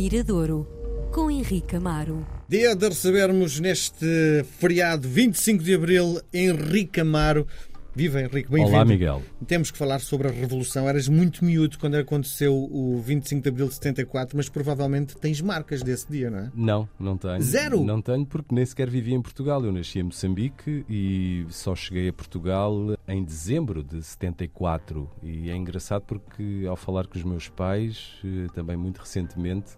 Miradouro, 0.00 0.66
com 1.12 1.30
Henrique 1.30 1.76
Amaro. 1.76 2.26
Dia 2.48 2.74
de 2.74 2.88
recebermos 2.88 3.60
neste 3.60 4.46
feriado 4.58 5.06
25 5.06 5.62
de 5.62 5.74
Abril 5.74 6.22
Henrique 6.32 7.00
Amaro. 7.00 7.46
Viva 7.92 8.20
Henrique, 8.20 8.48
bem-vindo. 8.48 8.72
Olá, 8.76 8.84
Miguel. 8.84 9.20
Temos 9.48 9.70
que 9.72 9.76
falar 9.76 9.98
sobre 9.98 10.28
a 10.28 10.30
Revolução. 10.30 10.88
Eras 10.88 11.08
muito 11.08 11.44
miúdo 11.44 11.76
quando 11.76 11.96
aconteceu 11.96 12.54
o 12.54 13.00
25 13.04 13.42
de 13.42 13.48
Abril 13.48 13.66
de 13.66 13.74
74, 13.74 14.36
mas 14.36 14.48
provavelmente 14.48 15.16
tens 15.16 15.40
marcas 15.40 15.82
desse 15.82 16.08
dia, 16.08 16.30
não 16.30 16.38
é? 16.38 16.50
Não, 16.54 16.88
não 17.00 17.16
tenho. 17.16 17.42
Zero? 17.42 17.82
Não 17.84 18.00
tenho 18.00 18.24
porque 18.24 18.54
nem 18.54 18.64
sequer 18.64 18.88
vivi 18.88 19.12
em 19.12 19.20
Portugal. 19.20 19.64
Eu 19.64 19.72
nasci 19.72 19.98
em 19.98 20.04
Moçambique 20.04 20.84
e 20.88 21.44
só 21.50 21.74
cheguei 21.74 22.08
a 22.08 22.12
Portugal 22.12 22.96
em 23.08 23.24
dezembro 23.24 23.82
de 23.82 24.00
74. 24.04 25.10
E 25.20 25.50
é 25.50 25.56
engraçado 25.56 26.02
porque 26.06 26.64
ao 26.68 26.76
falar 26.76 27.08
com 27.08 27.18
os 27.18 27.24
meus 27.24 27.48
pais, 27.48 28.12
eh, 28.24 28.46
também 28.54 28.76
muito 28.76 28.98
recentemente, 28.98 29.72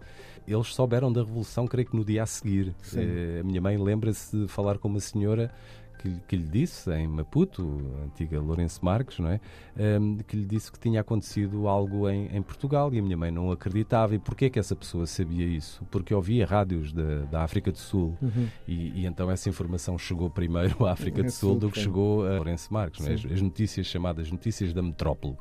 eles 0.47 0.67
souberam 0.75 1.11
da 1.11 1.23
Revolução, 1.23 1.67
creio 1.67 1.89
que 1.89 1.97
no 1.97 2.05
dia 2.05 2.25
a 2.25 2.27
seguir. 2.27 2.75
Eh, 2.95 3.41
A 3.41 3.43
minha 3.43 3.61
mãe 3.61 3.79
lembra-se 3.79 4.37
de 4.37 4.49
falar 4.49 4.77
com 4.77 4.89
uma 4.89 5.01
senhora 5.01 5.51
que, 6.03 6.21
que 6.27 6.37
lhe 6.37 6.49
disse, 6.49 6.91
em 6.93 7.07
Maputo, 7.07 7.81
a 8.01 8.05
antiga 8.07 8.41
Lourenço 8.41 8.85
Marques, 8.85 9.21
não 9.21 9.29
é? 9.29 9.41
Ehm, 9.79 10.19
que 10.27 10.37
lhe 10.37 10.45
disse 10.45 10.73
que 10.73 10.79
tinha 10.79 11.01
acontecido 11.01 11.69
algo 11.69 12.09
em, 12.09 12.27
em 12.37 12.43
Portugal 12.43 12.93
e 12.93 12.99
a 12.99 13.03
minha 13.03 13.17
mãe 13.17 13.31
não 13.31 13.53
acreditava. 13.53 14.15
E 14.15 14.19
porquê 14.19 14.51
que 14.51 14.59
essa 14.59 14.75
pessoa 14.75 15.07
sabia 15.07 15.47
isso? 15.47 15.85
Porque 15.91 16.13
ouvia 16.13 16.45
rádios 16.45 16.93
da, 16.93 17.23
da 17.31 17.43
África 17.45 17.71
do 17.71 17.79
Sul 17.79 18.17
e, 18.67 19.03
e 19.03 19.07
então 19.07 19.31
essa 19.31 19.49
informação 19.49 19.97
chegou 19.97 20.29
primeiro 20.29 20.85
à 20.85 20.93
África 20.93 21.23
do 21.23 21.31
Sul 21.31 21.59
do 21.59 21.71
que 21.71 21.79
chegou 21.79 22.27
a 22.27 22.37
Lourenço 22.37 22.73
Marques, 22.73 23.07
é? 23.07 23.13
as, 23.13 23.25
as 23.25 23.41
notícias 23.41 23.87
chamadas 23.87 24.31
notícias 24.31 24.73
da 24.73 24.83
metrópole. 24.83 25.37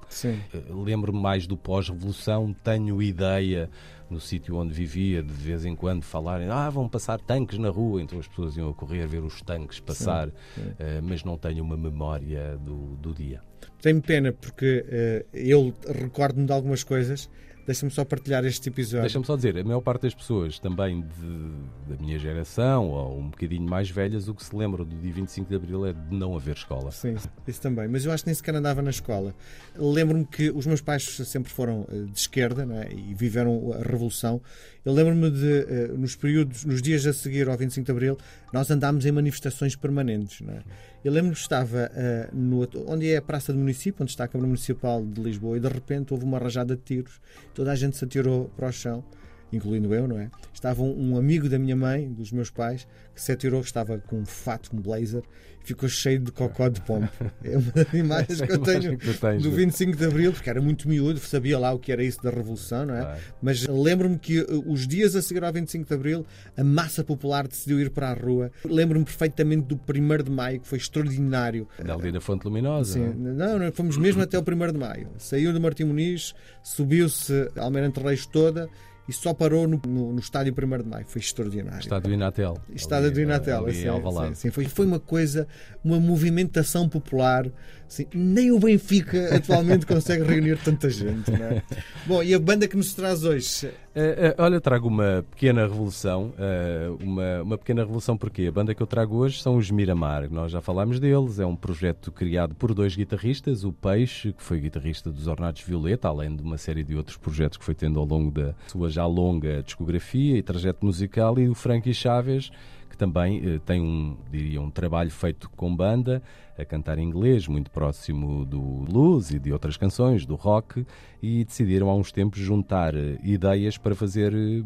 Eh, 0.54 0.62
Lembro-me 0.70 1.20
mais 1.20 1.48
do 1.48 1.58
pós-revolução, 1.58 2.54
tenho 2.64 3.02
ideia 3.02 3.70
no 4.12 4.20
sítio 4.20 4.56
onde 4.58 4.74
vivia, 4.74 5.24
de 5.24 5.32
vez 5.32 5.66
em 5.66 5.76
quando 5.76 6.04
falarem, 6.04 6.50
ah, 6.50 6.70
vão 6.70 6.88
passar 6.88 7.20
tanques 7.20 7.58
na 7.58 7.70
rua, 7.70 8.02
então 8.02 8.20
as 8.20 8.28
pessoas 8.28 8.58
iam 8.58 8.70
a 8.70 8.74
correr 8.74 9.08
ver 9.08 9.24
os 9.24 9.42
tanques 9.42 9.80
passar, 9.80 10.30
eh, 10.78 11.00
mas 11.02 11.24
não 11.24 11.38
tenho 11.38 11.64
uma 11.64 11.78
memória 11.78 12.58
do, 12.58 12.98
do 12.98 13.14
dia. 13.14 13.42
Tenho 13.82 14.02
pena 14.02 14.32
porque 14.32 14.86
eh, 14.88 15.26
eu 15.34 15.74
recordo-me 15.88 16.46
de 16.46 16.52
algumas 16.52 16.84
coisas. 16.84 17.30
Deixa-me 17.66 17.92
só 17.92 18.04
partilhar 18.04 18.44
este 18.46 18.70
episódio. 18.70 19.02
Deixa-me 19.02 19.26
só 19.26 19.36
dizer, 19.36 19.58
a 19.58 19.64
maior 19.64 19.82
parte 19.82 20.02
das 20.04 20.14
pessoas 20.14 20.58
também 20.60 21.02
de- 21.02 21.96
da 21.96 22.02
minha 22.02 22.18
geração 22.18 22.90
ou 22.90 23.20
um 23.20 23.30
bocadinho 23.30 23.70
mais 23.70 23.90
velhas, 23.90 24.28
o 24.28 24.34
que 24.34 24.44
se 24.44 24.56
lembram 24.56 24.84
do 24.84 24.96
dia 24.98 25.14
25 25.14 25.50
de 25.50 25.56
Abril 25.56 25.86
é 25.86 25.94
de 25.94 26.16
não 26.16 26.36
haver 26.36 26.56
escola. 26.56 26.92
Sim, 26.92 27.16
isso 27.48 27.62
também. 27.62 27.88
Mas 27.88 28.04
eu 28.06 28.12
acho 28.12 28.24
que 28.24 28.30
nem 28.30 28.36
sequer 28.36 28.56
andava 28.56 28.82
na 28.82 28.90
escola. 28.90 29.34
Lembro-me 29.76 30.26
que 30.26 30.50
os 30.52 30.66
meus 30.66 30.82
pais 30.82 31.04
sempre 31.26 31.52
foram 31.52 31.86
eh, 31.92 32.06
de 32.12 32.20
esquerda 32.20 32.66
não 32.66 32.76
é? 32.78 32.92
e 32.92 33.14
viveram 33.14 33.74
a 33.74 33.78
Revolução. 33.84 34.42
Eu 34.84 34.94
lembro-me 34.94 35.30
de, 35.30 35.60
eh, 35.68 35.88
nos 35.96 36.16
períodos, 36.16 36.66
nos 36.66 36.82
dias 36.82 37.06
a 37.06 37.14
seguir 37.14 37.48
ao 37.48 37.56
25 37.58 37.86
de 37.86 37.92
Abril, 37.92 38.18
nós 38.52 38.70
andámos 38.72 39.06
em 39.06 39.12
manifestações 39.12 39.76
permanentes. 39.76 40.42
Não 40.42 40.54
é? 40.56 40.62
Eu 41.04 41.12
lembro-me 41.12 41.36
que 41.36 41.42
estava 41.42 41.90
eh, 41.94 42.30
no, 42.34 42.68
onde 42.88 43.10
é 43.10 43.18
a 43.18 43.22
Praça 43.22 43.52
do 43.54 43.60
Município, 43.60 44.02
onde 44.04 44.12
está 44.12 44.24
a 44.24 44.28
Câmara 44.28 44.48
Municipal 44.48 45.04
de 45.06 45.22
Lisboa, 45.22 45.58
e 45.58 45.60
de 45.60 45.68
repente 45.68 46.14
houve 46.14 46.26
uma 46.26 46.38
rajada 46.40 46.76
de 46.76 46.82
tiros. 46.82 47.20
Toda 47.54 47.72
a 47.72 47.76
gente 47.76 47.98
se 47.98 48.06
atirou 48.06 48.50
para 48.56 48.70
o 48.70 48.72
chão 48.72 49.04
incluindo 49.52 49.94
eu, 49.94 50.08
não 50.08 50.20
é? 50.20 50.30
Estava 50.54 50.82
um, 50.82 51.12
um 51.12 51.18
amigo 51.18 51.50
da 51.50 51.58
minha 51.58 51.76
mãe, 51.76 52.12
dos 52.12 52.32
meus 52.32 52.50
pais, 52.50 52.88
que 53.14 53.22
se 53.22 53.32
atirou, 53.32 53.62
que 53.62 53.68
estava 53.68 53.98
com 54.00 54.18
um 54.18 54.26
fato, 54.26 54.70
um 54.76 54.80
blazer, 54.80 55.24
e 55.64 55.68
ficou 55.68 55.88
cheio 55.88 56.20
de 56.20 56.32
cocó 56.32 56.70
de 56.70 56.82
pombo. 56.82 57.10
É 57.44 57.58
uma 57.58 57.72
das 57.72 57.94
imagens 57.94 58.42
que 58.42 58.52
eu 58.52 58.60
tenho 58.60 58.98
que 58.98 59.14
tens, 59.14 59.42
do 59.42 59.50
não 59.50 59.56
é? 59.56 59.60
25 59.62 59.98
de 59.98 60.06
Abril, 60.06 60.32
porque 60.32 60.50
era 60.50 60.62
muito 60.62 60.88
miúdo, 60.88 61.20
sabia 61.20 61.58
lá 61.58 61.74
o 61.74 61.80
que 61.80 61.92
era 61.92 62.04
isso 62.04 62.22
da 62.22 62.30
Revolução, 62.30 62.86
não 62.86 62.96
é? 62.96 63.18
Mas 63.42 63.66
lembro-me 63.68 64.18
que 64.18 64.42
uh, 64.42 64.72
os 64.72 64.88
dias 64.88 65.16
a 65.16 65.22
seguir 65.22 65.44
ao 65.44 65.52
25 65.52 65.88
de 65.88 65.94
Abril, 65.94 66.26
a 66.56 66.64
massa 66.64 67.04
popular 67.04 67.48
decidiu 67.48 67.80
ir 67.80 67.90
para 67.90 68.12
a 68.12 68.14
rua. 68.14 68.52
Lembro-me 68.64 69.04
perfeitamente 69.04 69.66
do 69.68 69.76
1 69.76 70.24
de 70.24 70.32
Maio, 70.32 70.60
que 70.60 70.68
foi 70.68 70.78
extraordinário. 70.78 71.68
Ali 71.80 72.12
na 72.12 72.22
Fonte 72.22 72.46
Luminosa. 72.46 72.94
Sim, 72.94 73.14
não 73.18 73.32
é? 73.32 73.34
não, 73.34 73.60
não, 73.60 73.72
fomos 73.72 73.98
mesmo 73.98 74.22
até 74.22 74.38
o 74.38 74.42
1 74.42 74.72
de 74.72 74.78
Maio. 74.78 75.08
Saiu 75.18 75.52
do 75.52 75.60
Martim 75.60 75.86
Muniz, 75.86 76.34
subiu-se 76.64 77.50
a 77.56 77.64
Almirante 77.64 78.00
Reis 78.00 78.26
toda 78.26 78.70
e 79.12 79.14
só 79.14 79.34
parou 79.34 79.68
no, 79.68 79.80
no, 79.86 80.14
no 80.14 80.20
estádio 80.20 80.54
1 80.58 80.84
de 80.84 80.90
Maio. 80.90 81.06
Foi 81.06 81.20
extraordinário. 81.20 81.82
Estádio 81.82 82.08
do 82.08 82.14
Inatel. 82.14 82.58
Estádio 82.74 83.08
Ali, 83.08 83.14
do 83.16 83.22
Inatel. 83.22 83.66
ali 83.66 83.78
em 83.78 83.82
sim, 83.82 83.88
Alvalade. 83.90 84.36
sim, 84.38 84.44
sim. 84.44 84.52
Foi, 84.52 84.64
foi 84.66 84.86
uma 84.86 85.02
coisa, 85.02 85.46
uma 85.84 86.00
movimentação 86.00 86.88
popular. 86.88 87.46
Assim, 87.92 88.08
nem 88.14 88.54
o 88.54 88.58
Benfica 88.58 89.36
atualmente 89.36 89.86
consegue 89.86 90.24
reunir 90.24 90.58
tanta 90.64 90.90
gente. 90.90 91.30
Não 91.30 91.46
é? 91.46 91.62
Bom, 92.08 92.24
e 92.24 92.34
a 92.34 92.40
banda 92.40 92.66
que 92.66 92.78
nos 92.78 92.94
traz 92.94 93.26
hoje? 93.26 93.68
Eh, 93.94 94.34
eh, 94.34 94.36
olha, 94.38 94.62
trago 94.62 94.88
uma 94.88 95.26
pequena 95.30 95.64
revolução. 95.64 96.32
eh, 96.40 96.90
uma, 97.02 97.42
uma 97.42 97.58
pequena 97.58 97.82
revolução 97.82 98.16
porque 98.16 98.44
a 98.44 98.52
banda 98.52 98.74
que 98.74 98.82
eu 98.82 98.88
trago 98.88 99.18
hoje 99.18 99.42
são 99.42 99.58
os 99.58 99.70
Miramar. 99.70 100.32
Nós 100.32 100.54
já 100.54 100.62
falámos 100.62 101.02
deles. 101.02 101.38
É 101.38 101.46
um 101.46 101.56
projeto 101.56 102.14
criado 102.14 102.56
por 102.56 102.74
dois 102.74 102.96
guitarristas. 102.96 103.66
O 103.66 103.74
Peixe, 103.74 104.32
que 104.32 104.42
foi 104.42 104.62
guitarrista 104.62 105.12
dos 105.12 105.28
Ornatos 105.28 105.62
Violeta, 105.62 106.08
além 106.08 106.34
de 106.34 106.42
uma 106.42 106.58
série 106.58 106.86
de 106.86 106.96
outros 106.96 107.18
projetos 107.18 107.58
que 107.58 107.66
foi 107.66 107.76
tendo 107.76 108.00
ao 108.00 108.06
longo 108.06 108.32
da 108.32 108.56
sua 108.68 108.90
já 108.90 109.06
longa 109.06 109.62
discografia 109.64 110.38
e 110.38 110.42
trajeto 110.42 110.86
musical. 110.86 111.38
E 111.38 111.50
o 111.50 111.54
Frankie 111.54 111.94
Chaves, 111.94 112.52
que 112.92 112.98
também 112.98 113.42
eh, 113.44 113.60
tem 113.66 113.82
um, 113.82 114.18
diria, 114.30 114.62
um 114.62 114.70
trabalho 114.70 115.10
feito 115.10 115.50
com 115.52 115.74
banda, 115.74 116.22
a 116.58 116.66
cantar 116.66 117.00
em 117.00 117.08
inglês, 117.08 117.48
muito 117.48 117.72
próximo 117.72 118.46
do 118.46 118.60
blues 118.60 119.32
e 119.32 119.40
de 119.40 119.54
outras 119.54 119.78
canções, 119.78 120.26
do 120.26 120.36
rock, 120.36 120.86
e 121.24 121.46
decidiram 121.46 121.90
há 121.90 121.96
uns 121.96 122.12
tempos 122.12 122.40
juntar 122.40 122.94
eh, 122.94 123.18
ideias 123.24 123.78
para 123.78 123.96
fazer 123.96 124.34
eh, 124.34 124.62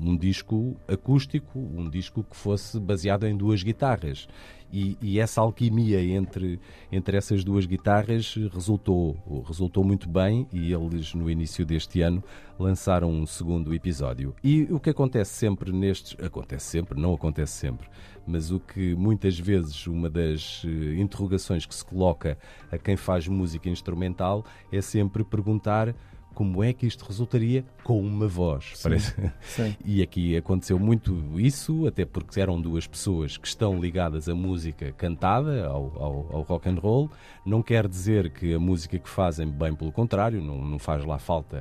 um 0.00 0.16
disco 0.16 0.76
acústico, 0.88 1.58
um 1.58 1.88
disco 1.88 2.24
que 2.24 2.36
fosse 2.36 2.80
baseado 2.80 3.26
em 3.26 3.36
duas 3.36 3.62
guitarras. 3.62 4.26
E, 4.72 4.96
e 5.02 5.18
essa 5.18 5.40
alquimia 5.40 6.00
entre, 6.00 6.60
entre 6.92 7.16
essas 7.16 7.42
duas 7.42 7.66
guitarras 7.66 8.36
resultou, 8.52 9.16
resultou 9.46 9.82
muito 9.82 10.08
bem 10.08 10.46
e 10.52 10.72
eles, 10.72 11.12
no 11.12 11.28
início 11.28 11.66
deste 11.66 12.00
ano, 12.02 12.22
lançaram 12.58 13.10
um 13.10 13.26
segundo 13.26 13.74
episódio. 13.74 14.34
E 14.44 14.62
o 14.70 14.78
que 14.78 14.90
acontece 14.90 15.32
sempre 15.32 15.72
nestes. 15.72 16.16
Acontece 16.24 16.66
sempre, 16.66 17.00
não 17.00 17.14
acontece 17.14 17.52
sempre, 17.52 17.88
mas 18.24 18.52
o 18.52 18.60
que 18.60 18.94
muitas 18.94 19.38
vezes 19.38 19.86
uma 19.88 20.08
das 20.08 20.62
eh, 20.64 21.00
interrogações 21.00 21.66
que 21.66 21.74
se 21.74 21.84
coloca 21.84 22.38
a 22.70 22.78
quem 22.78 22.96
faz 22.96 23.26
música 23.26 23.68
instrumental 23.68 24.44
é 24.70 24.80
sempre 24.80 25.24
perguntar 25.24 25.94
como 26.40 26.64
é 26.64 26.72
que 26.72 26.86
isto 26.86 27.04
resultaria 27.04 27.62
com 27.84 28.00
uma 28.00 28.26
voz. 28.26 28.72
Parece. 28.82 29.14
Sim. 29.42 29.76
E 29.84 30.00
aqui 30.02 30.34
aconteceu 30.38 30.78
muito 30.78 31.38
isso, 31.38 31.86
até 31.86 32.06
porque 32.06 32.40
eram 32.40 32.58
duas 32.58 32.86
pessoas 32.86 33.36
que 33.36 33.46
estão 33.46 33.78
ligadas 33.78 34.26
à 34.26 34.34
música 34.34 34.90
cantada, 34.92 35.66
ao, 35.66 35.92
ao, 36.02 36.36
ao 36.36 36.42
rock 36.42 36.66
and 36.70 36.76
roll. 36.80 37.10
Não 37.44 37.62
quer 37.62 37.86
dizer 37.86 38.30
que 38.30 38.54
a 38.54 38.58
música 38.58 38.98
que 38.98 39.08
fazem, 39.08 39.50
bem 39.50 39.74
pelo 39.74 39.92
contrário, 39.92 40.40
não, 40.42 40.64
não 40.64 40.78
faz 40.78 41.04
lá 41.04 41.18
falta 41.18 41.56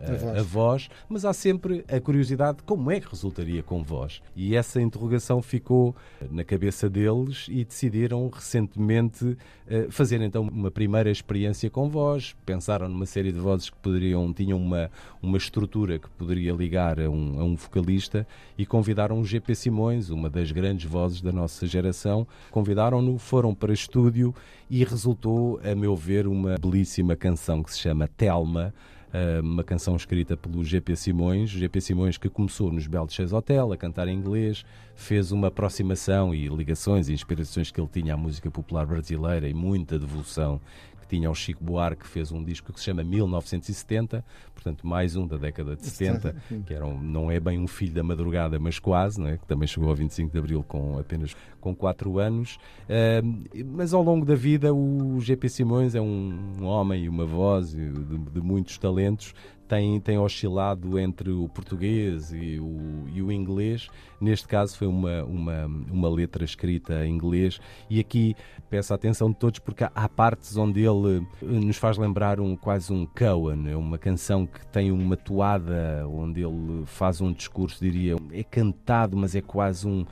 a, 0.00 0.10
a- 0.10 0.14
A 0.14 0.16
voz. 0.16 0.38
a 0.38 0.42
voz, 0.42 0.88
mas 1.08 1.24
há 1.24 1.32
sempre 1.32 1.84
a 1.88 2.00
curiosidade 2.00 2.58
de 2.58 2.64
como 2.64 2.90
é 2.90 2.98
que 2.98 3.08
resultaria 3.08 3.62
com 3.62 3.84
voz. 3.84 4.20
E 4.34 4.56
essa 4.56 4.80
interrogação 4.80 5.40
ficou 5.40 5.94
na 6.28 6.42
cabeça 6.42 6.90
deles 6.90 7.46
e 7.48 7.64
decidiram 7.64 8.28
recentemente 8.30 9.36
eh, 9.68 9.86
fazer 9.90 10.20
então 10.22 10.42
uma 10.42 10.70
primeira 10.70 11.10
experiência 11.10 11.68
com 11.70 11.88
voz. 11.88 12.34
Pensaram 12.44 12.88
numa 12.88 13.06
série 13.06 13.30
de 13.32 13.38
vozes 13.38 13.70
que 13.70 13.76
poderiam, 13.78 14.23
tinham 14.32 14.58
uma, 14.58 14.90
uma 15.22 15.36
estrutura 15.36 15.98
que 15.98 16.08
poderia 16.10 16.52
ligar 16.52 17.00
a 17.00 17.10
um, 17.10 17.40
a 17.40 17.44
um 17.44 17.56
vocalista 17.56 18.26
e 18.56 18.64
convidaram 18.64 19.20
o 19.20 19.24
GP 19.24 19.54
Simões, 19.54 20.10
uma 20.10 20.30
das 20.30 20.50
grandes 20.52 20.90
vozes 20.90 21.20
da 21.20 21.32
nossa 21.32 21.66
geração. 21.66 22.26
Convidaram-no, 22.50 23.18
foram 23.18 23.54
para 23.54 23.72
estúdio 23.72 24.34
e 24.70 24.84
resultou, 24.84 25.60
a 25.64 25.74
meu 25.74 25.94
ver, 25.96 26.26
uma 26.26 26.56
belíssima 26.58 27.16
canção 27.16 27.62
que 27.62 27.72
se 27.72 27.80
chama 27.80 28.08
Telma. 28.08 28.74
Uh, 29.14 29.40
uma 29.40 29.62
canção 29.62 29.94
escrita 29.94 30.36
pelo 30.36 30.64
GP 30.64 30.96
Simões, 30.96 31.48
GP 31.48 31.80
Simões 31.80 32.18
que 32.18 32.28
começou 32.28 32.72
nos 32.72 32.88
Belches 32.88 33.32
Hotel 33.32 33.72
a 33.72 33.76
cantar 33.76 34.08
em 34.08 34.16
inglês, 34.16 34.64
fez 34.96 35.30
uma 35.30 35.46
aproximação 35.46 36.34
e 36.34 36.48
ligações 36.48 37.08
e 37.08 37.12
inspirações 37.12 37.70
que 37.70 37.80
ele 37.80 37.88
tinha 37.92 38.14
à 38.14 38.16
música 38.16 38.50
popular 38.50 38.84
brasileira 38.84 39.48
e 39.48 39.54
muita 39.54 40.00
devoção 40.00 40.60
tinha 41.14 41.28
ao 41.28 41.34
Chico 41.34 41.62
Buarque, 41.62 42.02
que 42.02 42.08
fez 42.08 42.32
um 42.32 42.42
disco 42.42 42.72
que 42.72 42.78
se 42.80 42.86
chama 42.86 43.04
1970, 43.04 44.24
portanto 44.52 44.86
mais 44.86 45.14
um 45.16 45.26
da 45.26 45.36
década 45.36 45.76
de 45.76 45.86
70, 45.86 46.34
que 46.66 46.74
era 46.74 46.84
um- 46.84 47.00
não 47.00 47.30
é 47.30 47.38
bem 47.38 47.58
um 47.58 47.66
filho 47.68 47.92
da 47.94 48.02
madrugada, 48.02 48.58
mas 48.58 48.78
quase, 48.78 49.20
não 49.20 49.28
é? 49.28 49.36
que 49.38 49.46
também 49.46 49.66
chegou 49.68 49.88
ao 49.88 49.94
25 49.94 50.32
de 50.32 50.38
Abril 50.38 50.64
com 50.66 50.98
apenas 50.98 51.36
com 51.60 51.74
4 51.74 52.18
anos. 52.18 52.56
Uh, 52.84 53.64
mas 53.66 53.94
ao 53.94 54.02
longo 54.02 54.24
da 54.26 54.34
vida 54.34 54.74
o 54.74 55.18
GP 55.20 55.48
Simões 55.48 55.94
é 55.94 56.00
um, 56.00 56.38
um 56.60 56.64
homem 56.64 57.04
e 57.04 57.08
uma 57.08 57.24
voz 57.24 57.70
de, 57.70 57.90
de 57.90 58.40
muitos 58.40 58.76
talentos, 58.76 59.34
tem, 59.68 60.00
tem 60.00 60.18
oscilado 60.18 60.98
entre 60.98 61.30
o 61.30 61.48
português 61.48 62.32
e 62.32 62.58
o, 62.58 63.04
e 63.12 63.22
o 63.22 63.32
inglês. 63.32 63.88
Neste 64.20 64.46
caso 64.46 64.76
foi 64.76 64.86
uma, 64.86 65.24
uma, 65.24 65.66
uma 65.66 66.08
letra 66.08 66.44
escrita 66.44 67.04
em 67.06 67.14
inglês 67.14 67.60
e 67.88 68.00
aqui 68.00 68.36
peço 68.70 68.92
a 68.92 68.96
atenção 68.96 69.30
de 69.30 69.36
todos 69.36 69.58
porque 69.58 69.84
há 69.84 70.08
partes 70.08 70.56
onde 70.56 70.80
ele 70.80 71.26
eh, 71.42 71.46
nos 71.46 71.76
faz 71.76 71.98
lembrar 71.98 72.40
um, 72.40 72.56
quase 72.56 72.92
um 72.92 73.06
Cohen, 73.06 73.70
é 73.70 73.76
uma 73.76 73.98
canção 73.98 74.46
que 74.46 74.66
tem 74.68 74.90
uma 74.90 75.16
toada 75.16 76.06
onde 76.08 76.42
ele 76.42 76.84
faz 76.86 77.20
um 77.20 77.32
discurso, 77.32 77.82
diria, 77.82 78.16
é 78.32 78.42
cantado, 78.42 79.16
mas 79.16 79.34
é 79.34 79.40
quase 79.40 79.86
um, 79.86 80.04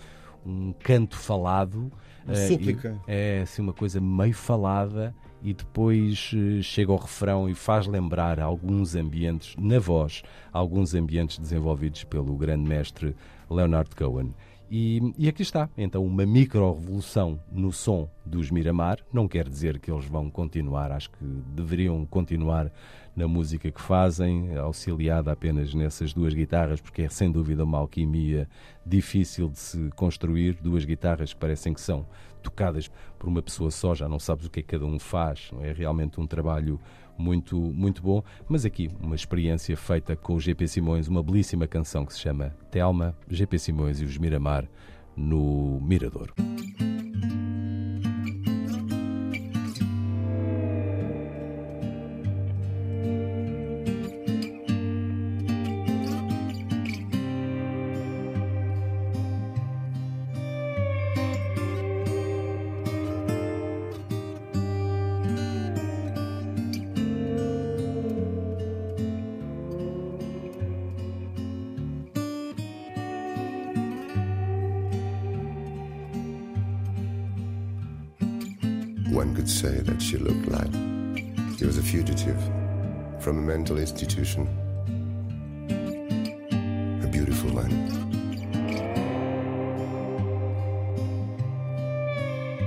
um 0.45 0.73
canto 0.73 1.17
falado. 1.17 1.91
Uma 2.25 2.35
súplica. 2.37 3.01
É 3.07 3.41
assim 3.43 3.63
uma 3.63 3.73
coisa 3.73 4.01
meio 4.01 4.35
falada 4.35 5.15
e 5.43 5.53
depois 5.53 6.31
eh, 6.35 6.63
chega 6.63 6.93
ao 6.93 6.99
refrão 6.99 7.49
e 7.49 7.55
faz 7.55 7.87
lembrar 7.87 8.41
alguns 8.41 8.95
ambientes, 8.95 9.55
na 9.59 9.79
voz, 9.79 10.23
alguns 10.53 10.95
ambientes 10.95 11.39
desenvolvidos 11.39 12.05
pelo 12.05 12.37
grande 12.37 12.69
mestre 12.69 13.15
Leonard 13.51 13.95
Cohen. 13.95 14.33
E, 14.75 15.13
e, 15.19 15.29
aqui 15.29 15.43
está, 15.43 15.69
então, 15.77 16.03
uma 16.03 16.25
micro-revolução 16.25 17.39
no 17.53 17.71
som 17.71 18.09
dos 18.25 18.51
Miramar. 18.51 19.01
Não 19.13 19.29
quer 19.29 19.47
dizer 19.47 19.79
que 19.79 19.93
eles 19.93 20.07
vão 20.07 20.31
continuar, 20.31 20.91
acho 20.91 21.11
que 21.11 21.23
deveriam 21.55 22.07
continuar 22.07 22.73
na 23.15 23.29
música 23.29 23.71
que 23.71 23.83
fazem, 23.83 24.57
auxiliada 24.57 25.31
apenas 25.31 25.75
nessas 25.75 26.15
duas 26.15 26.33
guitarras, 26.33 26.81
porque 26.81 27.03
é 27.03 27.09
sem 27.11 27.31
dúvida 27.31 27.65
uma 27.65 27.77
alquimia 27.77 28.49
difícil 28.87 29.51
de 29.51 29.59
se 29.59 29.91
construir. 29.91 30.57
Duas 30.63 30.87
guitarras 30.87 31.35
que 31.35 31.39
parecem 31.39 31.75
que 31.75 31.81
são 31.83 32.07
tocadas 32.43 32.91
por 33.19 33.29
uma 33.29 33.41
pessoa 33.41 33.71
só, 33.71 33.95
já 33.95 34.09
não 34.09 34.19
sabes 34.19 34.47
o 34.47 34.51
que 34.51 34.61
é 34.61 34.63
que 34.63 34.69
cada 34.69 34.85
um 34.85 34.99
faz. 34.99 35.51
É 35.61 35.73
realmente 35.73 36.21
um 36.21 36.27
trabalho 36.27 36.81
muito, 37.17 37.57
muito 37.57 38.03
bom. 38.03 38.23
Mas 38.49 38.65
aqui, 38.65 38.91
uma 39.01 39.15
experiência 39.15 39.77
feita 39.77 40.17
com 40.17 40.35
o 40.35 40.41
GP 40.41 40.67
Simões, 40.69 41.09
uma 41.09 41.23
belíssima 41.23 41.67
canção 41.67 42.05
que 42.05 42.13
se 42.13 42.21
chama 42.21 42.55
Telma, 42.71 43.17
GP 43.29 43.59
Simões 43.59 44.01
e 44.01 44.05
os 44.05 44.19
Miramar 44.19 44.69
no 45.17 45.81
Mirador. 45.81 46.33
One 79.13 79.35
could 79.35 79.49
say 79.49 79.81
that 79.81 80.01
she 80.01 80.17
looked 80.17 80.49
like 80.49 80.73
she 81.59 81.67
was 81.67 81.77
a 81.77 81.83
fugitive 81.83 82.41
from 83.21 83.37
a 83.37 83.43
mental 83.43 83.77
institution. 83.77 84.49
A 87.05 87.07
beautiful 87.07 87.51
one. 87.51 87.73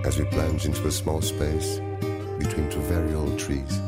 As 0.06 0.20
we 0.20 0.26
plunged 0.26 0.68
into 0.68 0.86
a 0.86 0.92
small 0.92 1.20
space 1.24 1.80
between 2.38 2.70
two 2.70 2.82
very 2.82 3.16
old 3.16 3.40
trees, 3.40 3.82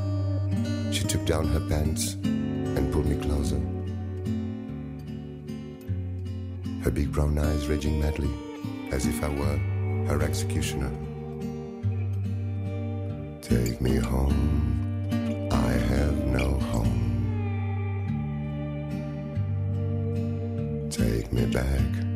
she 0.91 1.03
took 1.03 1.23
down 1.25 1.45
her 1.49 1.61
pants 1.69 2.13
and 2.23 2.91
pulled 2.91 3.05
me 3.05 3.17
closer. 3.17 3.61
Her 6.83 6.89
big 6.89 7.11
brown 7.11 7.37
eyes 7.37 7.67
raging 7.67 7.99
madly, 7.99 8.31
as 8.91 9.05
if 9.05 9.23
I 9.23 9.29
were 9.29 9.57
her 10.07 10.23
executioner. 10.23 10.91
Take 13.49 13.79
me 13.79 13.95
home. 13.95 15.47
I 15.53 15.71
have 15.71 16.17
no 16.25 16.59
home. 16.59 16.99
Take 20.91 21.31
me 21.31 21.45
back. 21.45 22.06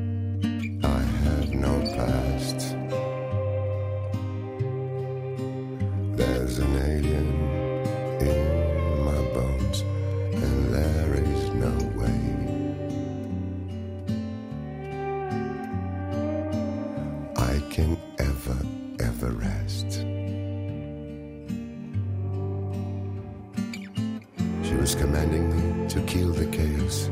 Was 24.81 24.95
commanding 24.95 25.45
me 25.55 25.87
to 25.87 26.01
kill 26.07 26.31
the 26.31 26.47
chaos 26.47 27.11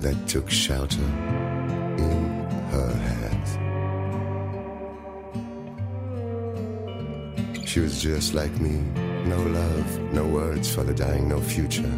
that 0.00 0.16
took 0.26 0.50
shelter 0.50 1.00
in 1.96 2.24
her 2.72 2.92
head. 3.08 3.42
She 7.64 7.78
was 7.78 8.02
just 8.02 8.34
like 8.34 8.50
me 8.60 8.82
no 9.28 9.40
love, 9.42 10.12
no 10.12 10.26
words 10.26 10.74
for 10.74 10.82
the 10.82 10.92
dying, 10.92 11.28
no 11.28 11.40
future. 11.40 11.94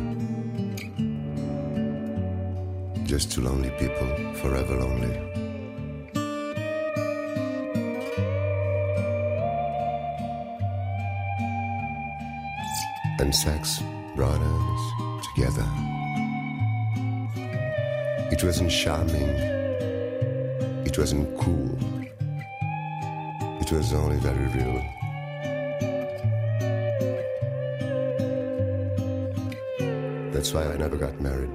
Just 3.06 3.32
two 3.32 3.40
lonely 3.40 3.70
people, 3.78 4.34
forever 4.34 4.76
lonely. 4.76 5.31
And 13.22 13.32
sex 13.32 13.80
brought 14.16 14.40
us 14.40 15.26
together. 15.28 15.64
It 18.32 18.42
wasn't 18.42 18.68
charming, 18.68 19.30
it 20.84 20.98
wasn't 20.98 21.38
cool, 21.38 21.78
it 23.60 23.70
was 23.70 23.92
only 23.92 24.16
very 24.16 24.46
real. 24.56 24.82
That's 30.32 30.52
why 30.52 30.64
I 30.64 30.76
never 30.76 30.96
got 30.96 31.20
married. 31.20 31.50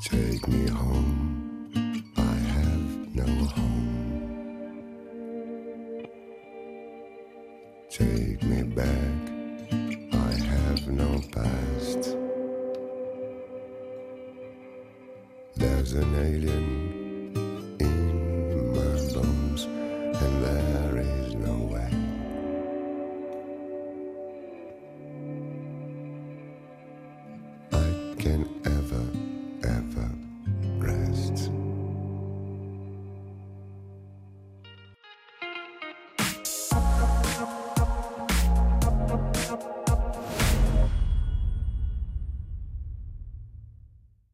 Take 0.00 0.48
me 0.48 0.68
home. 0.68 1.33
There's 15.84 16.02
an 16.02 16.14
alien 16.14 17.76
in 17.78 18.72
my 18.72 19.12
bones, 19.12 19.64
and 19.64 20.42
there 20.42 20.96
is 20.96 21.34
no 21.34 21.56
way. 21.70 21.90
I 27.70 28.14
can 28.18 28.48
ever. 28.64 29.23